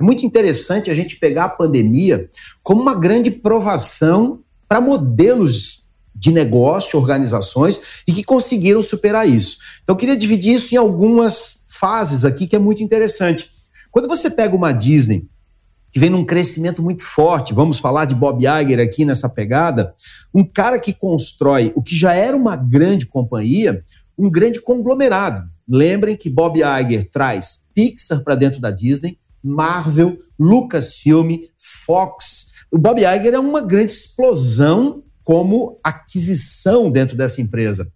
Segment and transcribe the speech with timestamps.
[0.00, 2.30] É muito interessante a gente pegar a pandemia
[2.62, 5.84] como uma grande provação para modelos
[6.14, 9.58] de negócio, organizações e que conseguiram superar isso.
[9.82, 13.50] Então, eu queria dividir isso em algumas fases aqui que é muito interessante.
[13.90, 15.28] Quando você pega uma Disney
[15.92, 19.94] que vem num crescimento muito forte, vamos falar de Bob Iger aqui nessa pegada,
[20.32, 23.82] um cara que constrói o que já era uma grande companhia,
[24.16, 25.50] um grande conglomerado.
[25.68, 31.36] Lembrem que Bob Iger traz Pixar para dentro da Disney, Marvel, Lucasfilm,
[31.84, 32.50] Fox.
[32.70, 37.90] O Bob Iger é uma grande explosão como aquisição dentro dessa empresa.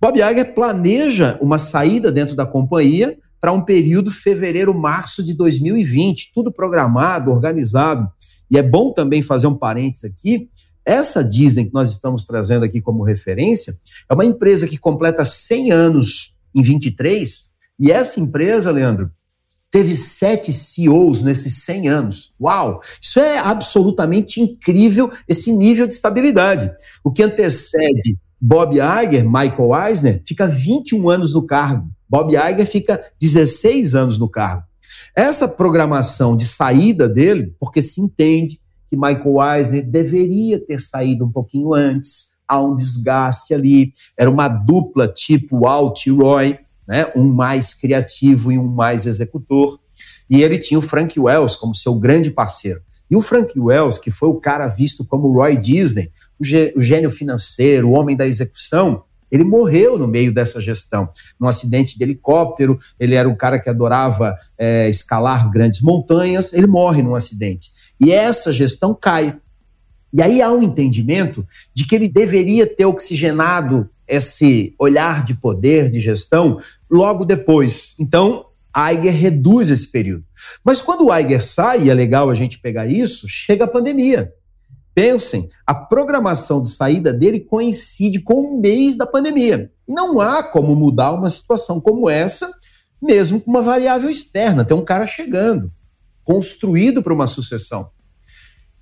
[0.00, 6.52] Bob Iger planeja uma saída dentro da companhia para um período fevereiro-março de 2020, tudo
[6.52, 8.08] programado, organizado.
[8.50, 10.48] E é bom também fazer um parênteses aqui.
[10.86, 13.74] Essa Disney que nós estamos trazendo aqui como referência
[14.10, 19.10] é uma empresa que completa 100 anos em 23, e essa empresa, Leandro,
[19.74, 22.32] teve sete CEOs nesses 100 anos.
[22.40, 22.80] Uau!
[23.02, 26.70] Isso é absolutamente incrível, esse nível de estabilidade.
[27.02, 31.88] O que antecede Bob Iger, Michael Eisner, fica 21 anos no cargo.
[32.08, 34.62] Bob Iger fica 16 anos no cargo.
[35.12, 41.32] Essa programação de saída dele, porque se entende que Michael Eisner deveria ter saído um
[41.32, 47.10] pouquinho antes, há um desgaste ali, era uma dupla tipo Alt e Roy, né?
[47.14, 49.78] um mais criativo e um mais executor,
[50.28, 52.80] e ele tinha o Frank Wells como seu grande parceiro.
[53.10, 56.10] E o Frank Wells, que foi o cara visto como Roy Disney,
[56.74, 59.04] o gênio financeiro, o homem da execução,
[59.34, 61.08] ele morreu no meio dessa gestão,
[61.40, 62.78] num acidente de helicóptero.
[63.00, 66.52] Ele era um cara que adorava é, escalar grandes montanhas.
[66.52, 67.72] Ele morre num acidente.
[68.00, 69.36] E essa gestão cai.
[70.12, 71.44] E aí há um entendimento
[71.74, 76.58] de que ele deveria ter oxigenado esse olhar de poder, de gestão,
[76.90, 77.94] logo depois.
[77.98, 80.24] Então, Aiger reduz esse período.
[80.64, 84.32] Mas quando o Aiger sai, e é legal a gente pegar isso, chega a pandemia.
[84.94, 89.72] Pensem, a programação de saída dele coincide com o mês da pandemia.
[89.88, 92.50] Não há como mudar uma situação como essa,
[93.02, 94.64] mesmo com uma variável externa.
[94.64, 95.72] Tem um cara chegando,
[96.22, 97.90] construído para uma sucessão.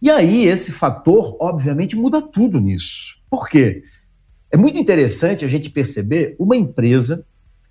[0.00, 3.16] E aí, esse fator, obviamente, muda tudo nisso.
[3.30, 3.82] Por quê?
[4.54, 7.26] É muito interessante a gente perceber uma empresa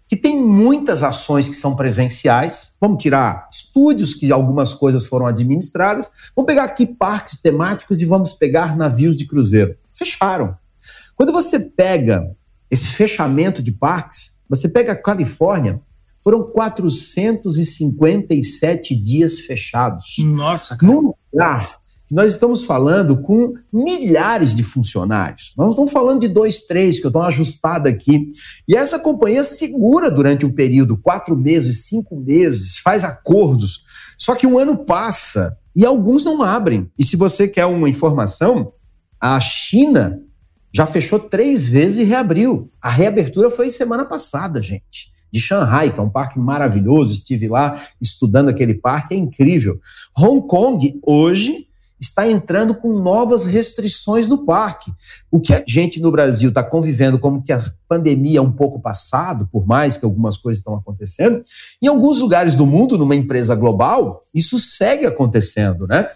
[0.05, 2.73] que tem muitas ações que são presenciais.
[2.81, 6.11] Vamos tirar estúdios, que algumas coisas foram administradas.
[6.35, 9.77] Vamos pegar aqui parques temáticos e vamos pegar navios de cruzeiro.
[9.93, 10.57] Fecharam.
[11.15, 12.35] Quando você pega
[12.69, 15.79] esse fechamento de parques, você pega a Califórnia,
[16.21, 20.15] foram 457 dias fechados.
[20.19, 20.91] Nossa, cara.
[20.91, 21.81] Num lugar
[22.13, 25.53] nós estamos falando com milhares de funcionários.
[25.57, 28.31] Nós não estamos falando de dois, três, que eu estou ajustado aqui.
[28.67, 33.81] E essa companhia segura durante um período, quatro meses, cinco meses, faz acordos.
[34.17, 36.89] Só que um ano passa e alguns não abrem.
[36.97, 38.73] E se você quer uma informação,
[39.19, 40.21] a China
[40.71, 42.71] já fechou três vezes e reabriu.
[42.81, 47.11] A reabertura foi semana passada, gente de Shanghai, que é um parque maravilhoso.
[47.11, 49.79] Estive lá estudando aquele parque, é incrível.
[50.15, 51.67] Hong Kong, hoje,
[52.03, 54.91] está entrando com novas restrições no parque.
[55.31, 58.79] O que a gente no Brasil está convivendo como que a pandemia é um pouco
[58.79, 61.43] passado, por mais que algumas coisas estão acontecendo,
[61.81, 66.09] em alguns lugares do mundo, numa empresa global, isso segue acontecendo, né?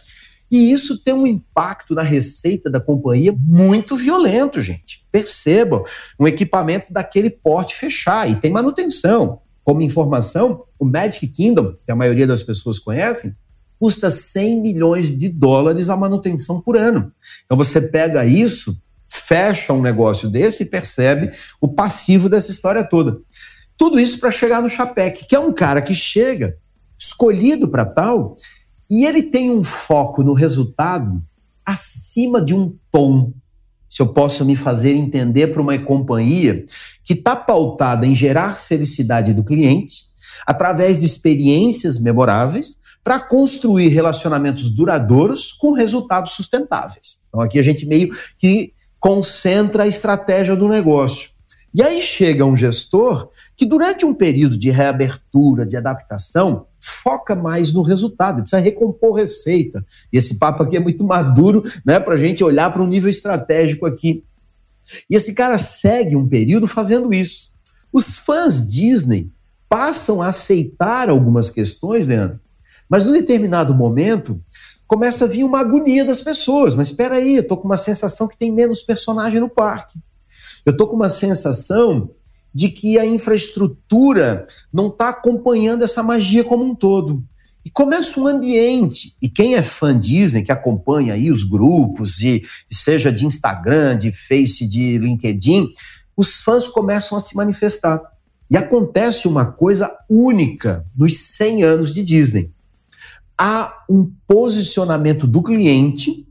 [0.49, 5.05] E isso tem um impacto na receita da companhia muito violento, gente.
[5.11, 5.83] Percebam,
[6.17, 9.41] um equipamento daquele porte fechar e tem manutenção.
[9.63, 13.35] Como informação, o Magic Kingdom, que a maioria das pessoas conhecem,
[13.79, 17.11] custa 100 milhões de dólares a manutenção por ano.
[17.45, 18.77] Então você pega isso,
[19.07, 23.19] fecha um negócio desse e percebe o passivo dessa história toda.
[23.77, 26.57] Tudo isso para chegar no Chapec, que é um cara que chega
[26.97, 28.35] escolhido para tal
[28.89, 31.21] e ele tem um foco no resultado
[31.65, 33.33] acima de um tom.
[33.89, 36.65] Se eu posso me fazer entender para uma companhia
[37.03, 40.07] que está pautada em gerar felicidade do cliente
[40.45, 47.21] através de experiências memoráveis, para construir relacionamentos duradouros com resultados sustentáveis.
[47.29, 51.29] Então aqui a gente meio que concentra a estratégia do negócio.
[51.73, 57.71] E aí chega um gestor que, durante um período de reabertura, de adaptação, foca mais
[57.71, 59.85] no resultado, precisa recompor receita.
[60.11, 63.09] E esse papo aqui é muito maduro né, para a gente olhar para um nível
[63.09, 64.21] estratégico aqui.
[65.09, 67.51] E esse cara segue um período fazendo isso.
[67.89, 69.29] Os fãs Disney
[69.69, 72.41] passam a aceitar algumas questões, Leandro,
[72.89, 74.41] mas num determinado momento,
[74.87, 76.73] começa a vir uma agonia das pessoas.
[76.73, 79.99] Mas espera aí, eu tô com uma sensação que tem menos personagem no parque.
[80.65, 82.09] Eu tô com uma sensação
[82.53, 87.23] de que a infraestrutura não está acompanhando essa magia como um todo.
[87.63, 89.15] E começa um ambiente.
[89.21, 92.41] E quem é fã Disney, que acompanha aí os grupos, e
[92.71, 95.69] seja de Instagram, de Face, de LinkedIn,
[96.15, 98.01] os fãs começam a se manifestar.
[98.49, 102.51] E acontece uma coisa única nos 100 anos de Disney.
[103.39, 106.27] Há um posicionamento do cliente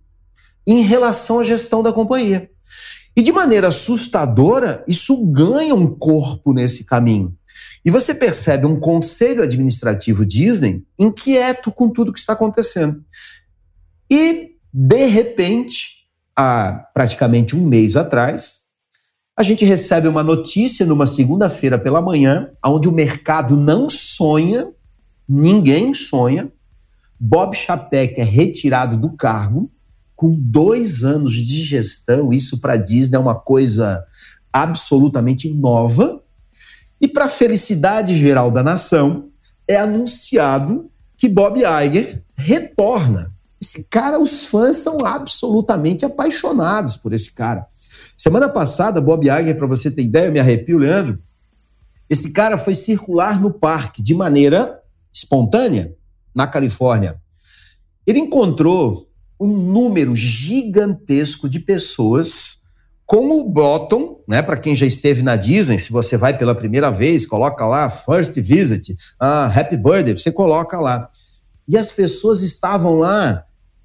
[0.67, 2.51] em relação à gestão da companhia.
[3.17, 7.35] E de maneira assustadora, isso ganha um corpo nesse caminho.
[7.85, 13.03] E você percebe um conselho administrativo Disney inquieto com tudo que está acontecendo.
[14.11, 18.67] E, de repente, há praticamente um mês atrás,
[19.39, 24.69] a gente recebe uma notícia numa segunda-feira pela manhã, onde o mercado não sonha,
[25.29, 26.51] ninguém sonha.
[27.19, 29.71] Bob Chapek é retirado do cargo
[30.15, 34.05] com dois anos de gestão, isso para Disney é uma coisa
[34.53, 36.23] absolutamente nova.
[36.99, 39.29] E para a felicidade geral da nação,
[39.69, 43.33] é anunciado que Bob Iger retorna.
[43.61, 47.67] Esse cara, os fãs são absolutamente apaixonados por esse cara.
[48.17, 51.19] Semana passada, Bob Iger, para você ter ideia, me arrepio, Leandro,
[52.09, 54.81] esse cara foi circular no parque de maneira
[55.13, 55.96] espontânea
[56.37, 57.17] na Califórnia.
[58.07, 59.09] Ele encontrou
[59.41, 62.59] um número gigantesco de pessoas
[63.07, 66.91] com o bottom, né, para quem já esteve na Disney, se você vai pela primeira
[66.91, 71.09] vez, coloca lá first visit, ah, happy birthday, você coloca lá.
[71.69, 73.45] E as pessoas estavam lá,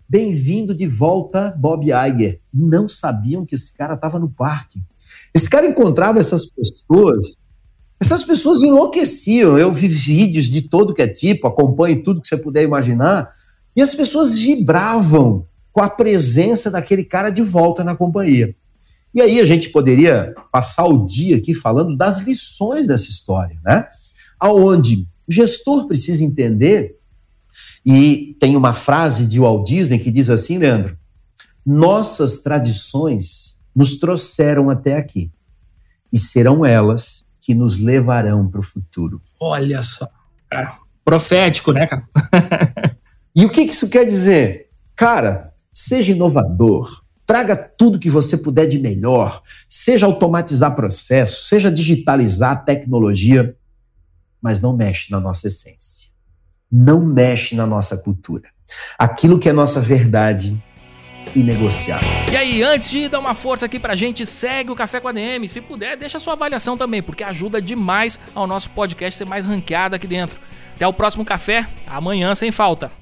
[0.10, 4.82] bem-vindo de volta Bob Iger, não sabiam que esse cara estava no parque.
[5.34, 7.34] Esse cara encontrava essas pessoas,
[8.02, 9.60] essas pessoas enlouqueciam.
[9.60, 13.32] Eu vi vídeos de todo que é tipo, acompanho tudo que você puder imaginar.
[13.76, 18.56] E as pessoas vibravam com a presença daquele cara de volta na companhia.
[19.14, 23.88] E aí a gente poderia passar o dia aqui falando das lições dessa história, né?
[24.40, 26.98] Aonde o gestor precisa entender
[27.86, 30.98] e tem uma frase de Walt Disney que diz assim, Leandro:
[31.64, 35.32] nossas tradições nos trouxeram até aqui
[36.12, 39.22] e serão elas que nos levarão para o futuro.
[39.40, 40.08] Olha só,
[40.50, 40.78] cara.
[41.04, 42.08] profético, né, cara?
[43.34, 44.70] E o que isso quer dizer?
[44.94, 52.66] Cara, seja inovador, traga tudo que você puder de melhor, seja automatizar processo, seja digitalizar
[52.66, 53.56] tecnologia,
[54.42, 56.10] mas não mexe na nossa essência.
[56.70, 58.50] Não mexe na nossa cultura.
[59.00, 60.62] Aquilo que é nossa verdade
[61.36, 62.10] inegociável.
[62.32, 65.12] E aí, antes de dar uma força aqui pra gente, segue o Café com a
[65.12, 65.48] DM.
[65.48, 69.96] Se puder, deixa sua avaliação também, porque ajuda demais ao nosso podcast ser mais ranqueado
[69.96, 70.40] aqui dentro.
[70.76, 73.01] Até o próximo café, amanhã sem falta.